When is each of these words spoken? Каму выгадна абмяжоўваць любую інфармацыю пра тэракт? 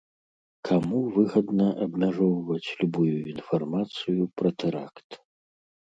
Каму 0.67 1.01
выгадна 1.17 1.67
абмяжоўваць 1.85 2.73
любую 2.81 3.17
інфармацыю 3.35 4.21
пра 4.43 4.49
тэракт? 4.65 5.09